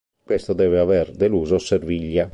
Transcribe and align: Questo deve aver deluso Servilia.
Questo 0.29 0.53
deve 0.53 0.79
aver 0.79 1.11
deluso 1.11 1.59
Servilia. 1.59 2.27